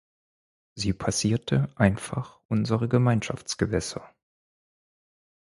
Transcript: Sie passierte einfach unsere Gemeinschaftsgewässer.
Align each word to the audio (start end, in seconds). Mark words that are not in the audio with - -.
Sie 0.73 0.93
passierte 0.93 1.69
einfach 1.75 2.39
unsere 2.47 2.89
Gemeinschaftsgewässer. 2.89 4.09